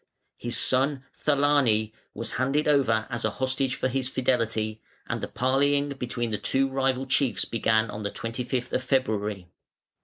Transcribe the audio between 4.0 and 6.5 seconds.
fidelity, and the parleying between the